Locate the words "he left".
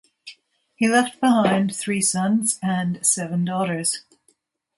0.77-1.19